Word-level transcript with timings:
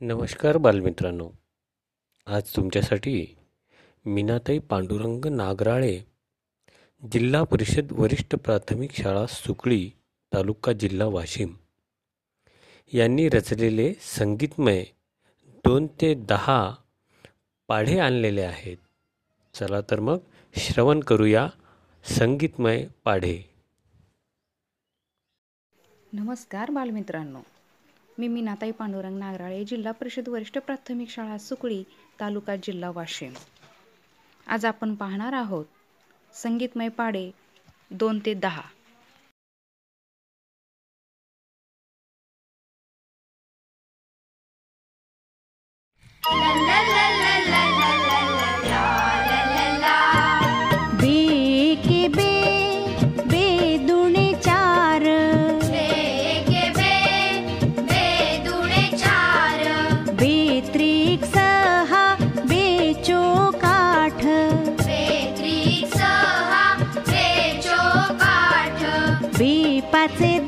नमस्कार 0.00 0.56
बालमित्रांनो. 0.56 1.30
आज 2.26 2.56
तुमच्यासाठी 2.56 3.26
मीनाताई 4.06 4.58
पांडुरंग 4.58 5.24
नागराळे 5.24 6.00
जिल्हा 7.12 7.42
परिषद 7.44 7.92
वरिष्ठ 7.92 8.34
प्राथमिक 8.34 8.92
शाळा 8.92 9.26
सुकळी 9.26 9.90
तालुका 10.34 10.72
जिल्हा 10.72 11.06
वाशिम 11.06 11.54
यांनी 12.92 13.28
रचलेले 13.28 13.94
संगीतमय 14.00 14.84
दोन 15.46 15.86
ते 15.86 16.14
दहा 16.14 16.74
पाढे 17.68 17.98
आणलेले 17.98 18.42
आहेत. 18.42 18.76
चला 19.54 19.80
तर 19.80 20.00
मग 20.00 20.18
श्रवण 20.54 21.00
करूया 21.00 21.48
संगीतमय 22.04 22.86
पाढे. 23.04 23.42
नमस्कार 26.12 26.70
बालमित्रांनो. 26.70 27.40
मी 28.18 28.28
मीनाताई 28.28 28.70
पांडुरंग 28.70 29.18
नागराळे 29.18 29.64
जिल्हा 29.64 29.92
परिषद 29.92 30.28
वरिष्ठ 30.28 30.58
प्राथमिक 30.58 31.10
शाळा 31.10 31.36
सुकळी 31.38 31.82
तालुका 32.20 32.56
जिल्हा 32.56 32.90
वाशिम. 32.90 33.32
आज 34.46 34.64
आपण 34.64 34.94
पाहणार 34.94 35.32
आहोत 35.32 35.64
संगीतमय 36.32 36.88
पाडे 36.88 37.30
दोन 37.90 38.18
ते 38.26 38.34
दहा. 38.34 38.62
La 46.22 46.54
la 46.54 46.80
la 46.90 47.04
la 47.44 47.62
la 47.78 47.92
la 48.08 48.50
la 48.68 49.07
पाचे 69.92 70.47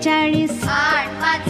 अठ्ठेचाळीस 0.00 0.62
आठ 0.64 1.08
पाचे 1.22 1.49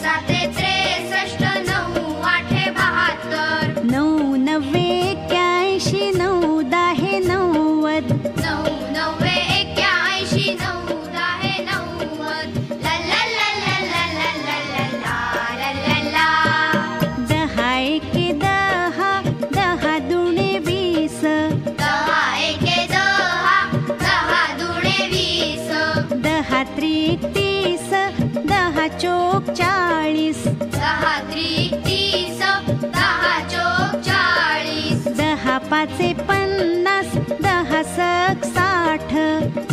पाचे 35.69 36.13
पन्नास 36.13 37.13
दहा 37.41 37.81
सक 37.83 38.45
साठ. 38.45 39.13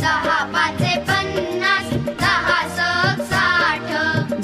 दहा 0.01 0.45
पाचे 0.45 0.99
पन्नास 1.01 1.93
दहा 2.21 2.61
सग 2.79 3.23
साठ. 3.23 3.89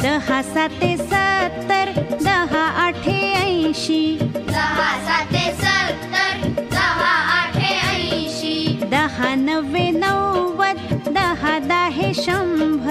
दहा 0.03 0.43
साते 0.43 0.97
सत्तर 0.97 1.93
दहा 2.23 2.65
आठे 2.87 3.35
ऐंशी. 3.35 4.19
दहा 4.35 4.91
साते 5.07 5.53
सत्तर 5.53 6.49
दहा 6.73 7.13
आठे 7.41 7.75
ऐंशी. 7.97 8.81
दहा 8.91 9.35
नव्वे 9.35 9.91
नव्वद 9.91 10.79
दहा 11.09 11.59
दहे 11.59 12.15
शंभर. 12.15 12.84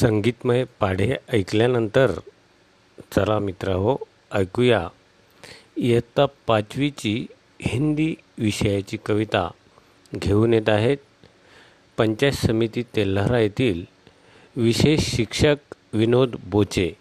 संगीतमय 0.00 0.64
पाढे 0.80 1.16
ऐकल्यानंतर 1.32 2.12
चला 3.16 3.38
मित्र 3.38 3.72
हो 3.72 3.96
ऐकूया. 4.32 4.88
इयत्ता 5.76 6.26
पाचवीची 6.46 7.26
हिंदी 7.62 8.14
विषयाची 8.38 8.96
कविता 9.06 9.50
घेऊन 10.14 10.54
येत 10.54 10.68
आहेत. 10.68 10.96
पंचायत 11.96 12.32
समिती 12.32 12.82
तेल्हारा 12.82 13.38
येथील 13.38 13.84
विशेष 14.56 15.00
शिक्षक 15.00 15.56
विनोद 15.92 16.36
बोचे. 16.44 16.92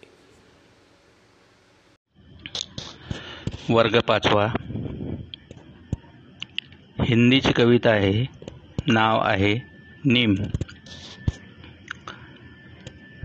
वर्ग 3.70 4.00
पाचवा. 4.00 4.48
हिंदीची 7.06 7.52
कविता 7.52 7.90
आहे 7.90 8.26
नाव 8.88 9.20
आहे 9.24 9.54
नीम. 10.06 10.36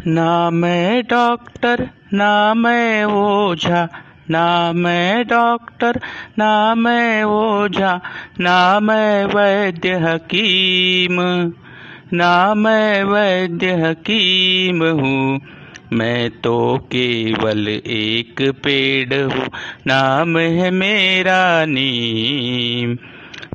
ना 0.08 0.50
मैं 0.50 1.02
डॉक्टर 1.02 1.90
ना 2.12 2.54
मैं 2.54 3.04
ओझा। 3.04 3.88
ना 4.30 4.72
मैं 4.72 5.26
डॉक्टर 5.26 6.00
ना 6.38 6.74
मैं 6.74 7.24
ओझा। 7.24 8.00
ना 8.40 8.80
मैं 8.80 9.24
वैद्य 9.24 9.92
हकीम। 9.92 11.16
ना 12.12 12.54
मैं 12.54 13.04
वैद्य 13.04 13.72
हकीम 13.72 14.84
हूँ। 14.84 15.40
मैं 15.92 16.30
तो 16.30 16.78
केवल 16.78 17.68
एक 17.86 18.52
पेड़ 18.64 19.14
हूँ। 19.14 19.46
नाम 19.86 20.38
है 20.38 20.70
मेरा 20.70 21.64
नीम। 21.64 22.96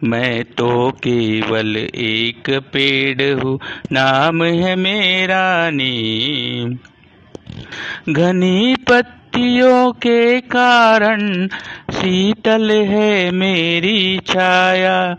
मैं 0.03 0.43
तो 0.43 0.91
केवल 0.91 1.77
एक 1.95 2.49
पेड़ 2.73 3.39
हूँ, 3.39 3.59
नाम 3.91 4.43
है 4.43 4.75
मेरा 4.75 5.69
नीम। 5.69 6.73
घनी 8.13 8.75
पत्तियों 8.89 9.91
के 9.91 10.41
कारण 10.41 11.47
शीतल 11.91 12.71
है 12.71 13.31
मेरी 13.31 14.19
छाया। 14.27 15.15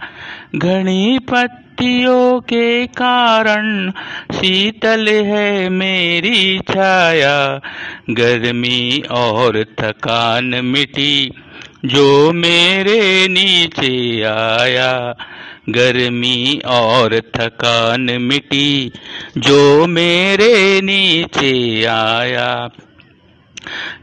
घनी 0.56 1.18
पत्तियों 1.18 2.40
के 2.40 2.86
कारण 2.86 3.90
शीतल 4.32 5.08
है 5.08 5.68
मेरी 5.68 6.58
छाया। 6.58 7.60
गर्मी 8.10 9.02
और 9.10 9.64
थकान 9.80 10.60
मिटी 10.64 11.32
जो 11.84 12.32
मेरे 12.32 13.28
नीचे 13.28 14.22
आया, 14.22 15.14
गर्मी 15.68 16.60
और 16.66 17.20
थकान 17.36 18.00
मिटी। 18.00 18.92
जो 19.38 19.86
मेरे 19.86 20.80
नीचे 20.80 21.84
आया, 21.84 22.70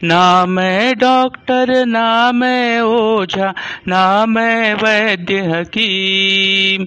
ना 0.03 0.45
मैं 0.45 0.97
डॉक्टर, 0.97 1.85
ना 1.85 2.31
मैं 2.31 2.81
ओझा, 2.81 3.53
ना 3.87 4.25
मैं 4.25 4.73
वैद्य 4.73 5.39
हकीम। 5.39 6.85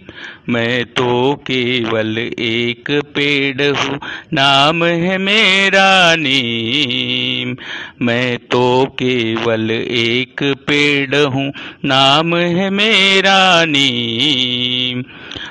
मैं 0.49 0.85
तो 0.85 1.35
केवल 1.35 2.19
एक 2.39 2.85
पेड़ 2.91 3.63
हूँ। 3.63 3.99
नाम 4.33 4.85
है 4.85 5.19
मेरा 5.19 6.17
नीम। 6.17 7.57
मैं 8.03 8.39
तो 8.39 8.85
केवल 8.85 9.71
एक 9.71 10.43
पेड़ 10.43 11.17
हूँ। 11.17 11.53
नाम 11.85 12.37
है 12.37 12.71
मेरा 12.71 13.65
नीम। 13.65 15.03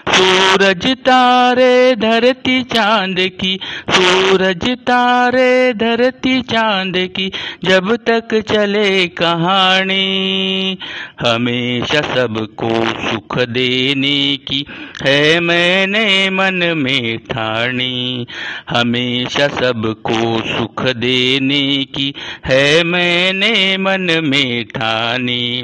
सूरज 0.10 0.88
तारे 0.88 1.96
धरती 1.96 2.64
चाँद 2.64 3.16
की, 3.20 3.60
सूरज 3.90 4.70
तारे 4.70 5.74
धरती 5.74 6.42
चाँद 6.42 6.94
की, 6.98 7.32
जब 7.64 7.96
तक 7.96 8.44
चले 8.52 9.08
कहानी। 9.08 10.78
हमेशा 11.20 12.02
सबको 12.02 12.70
सुख 13.10 13.40
देने 13.40 14.38
की 14.38 14.66
है 15.04 15.40
मैंने 15.40 16.30
मन 16.30 16.60
में 16.78 17.18
ठानी, 17.18 18.28
हमेशा 18.70 19.48
सबको 19.48 20.42
सुख 20.50 20.84
देने 20.98 21.64
की। 21.86 22.14
है 22.46 22.84
मैंने 22.84 23.78
मन 23.78 24.08
में 24.24 24.66
ठानी, 24.66 25.64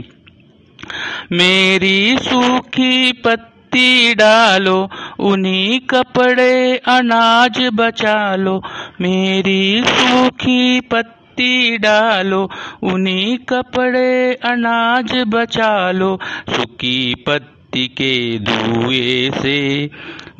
मेरी 1.31 2.17
सूखी 2.17 3.11
पत्ती 3.25 4.13
डालो, 4.15 4.77
उन्हीं 5.19 5.79
कपड़े 5.89 6.77
अनाज 6.87 7.59
बचा 7.73 8.35
लो 8.35 8.61
मेरी 9.01 9.83
सूखी 9.85 10.79
पत्ती 10.81 11.77
डालो, 11.77 12.49
उन्हीं 12.83 13.37
कपड़े 13.49 14.33
अनाज 14.45 15.13
बचा 15.27 15.91
लो 15.91 16.17
सूखी 16.49 17.15
पत्ती 17.27 17.58
के 17.77 18.39
धुएँ 18.39 19.31
से 19.31 19.89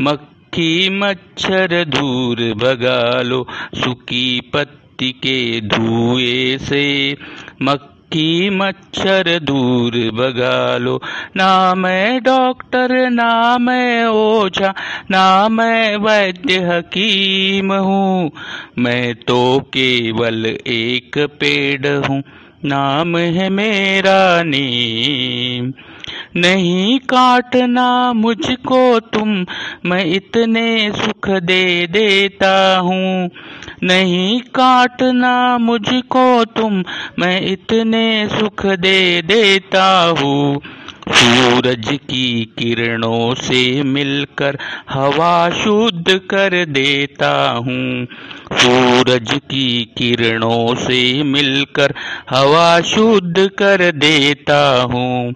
मक्खी 0.02 0.90
मच्छर 0.90 1.86
दूर 1.86 2.38
भगा 2.54 3.22
लो। 3.22 3.46
सूखी 3.76 4.42
पत्ती 4.54 5.12
के 5.12 5.62
धुएँ 5.62 6.58
से 6.58 7.16
मक्खी 7.62 8.50
मच्छर 8.50 9.40
दूर 9.40 9.92
भगा 9.92 10.78
लो। 10.78 11.02
ना 11.38 11.76
मैं 11.76 12.24
डॉक्टर 12.24 13.10
ना 13.10 13.58
मैं 13.58 14.06
ओझा 14.06 14.74
ना 15.12 15.50
मैं 15.50 15.98
वैद्य 15.98 16.58
हकीम 16.58 17.74
हूँ। 17.74 18.32
मैं 18.78 19.16
तो 19.16 19.60
केवल 19.60 20.46
एक 20.68 21.18
पेड़ 21.18 21.88
हूँ, 21.88 22.24
नाम 22.66 23.18
है 23.18 23.50
मेरा 23.50 24.44
नीम। 24.44 25.72
नहीं 26.36 27.00
काटना 27.00 28.14
मुझको 28.14 29.00
तुम, 29.00 29.46
मैं 29.86 30.06
इतने 30.06 30.92
सुख 30.92 31.30
दे 31.30 31.88
देता 31.88 32.78
हूँ। 32.78 33.30
नहीं 33.84 34.40
काटना 34.42 35.58
मुझको 35.58 36.46
तुम, 36.46 36.84
मैं 37.20 37.42
इतने 37.42 38.28
सुख 38.28 38.66
दे 38.66 39.22
देता 39.22 40.16
हूँ। 40.20 40.62
सूरज 41.12 41.90
की 41.90 42.54
किरणों 42.60 43.34
से 43.34 43.84
मिलकर 43.84 44.58
हवा 44.90 45.50
शुद्ध 45.50 46.18
कर 46.18 46.66
देता 46.66 47.50
हूँ। 47.50 48.08
सूरज 48.54 49.32
की 49.34 49.94
किरणों 49.98 50.76
से 50.76 51.24
मिलकर 51.24 51.94
हवा 52.30 52.82
शुद्ध 52.82 53.50
कर 53.60 53.92
देता 53.92 54.88
हूँ। 54.92 55.34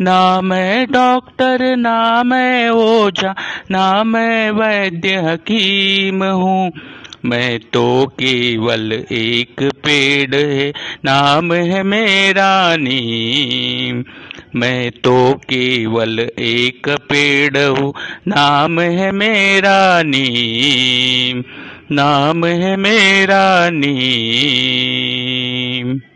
ना 0.00 0.40
मैं 0.40 0.86
डॉक्टर, 0.90 1.76
ना 1.76 2.22
मैं 2.22 2.70
ओझा, 2.70 3.34
ना 3.70 4.04
मैं 4.04 4.50
वैद्य 4.50 5.14
हकीम 5.14 6.24
हूँ। 6.24 6.72
मैं 7.24 7.58
तो 7.58 8.06
केवल 8.06 8.92
एक 9.12 9.62
पेड़ 9.62 10.34
है, 10.34 10.72
नाम 11.04 11.52
है 11.52 11.82
मेरा 11.82 12.76
नीम। 12.76 14.04
मैं 14.56 14.90
तो 14.90 15.34
केवल 15.34 16.30
एक 16.38 16.88
पेड़ 16.88 17.58
हूँ। 17.58 17.94
नाम 18.28 18.80
है 18.80 19.12
मेरा 19.12 20.02
नीम। 20.02 21.44
नाम 21.92 22.44
है 22.44 22.76
मेरा 22.76 23.70
नीम। 23.70 26.02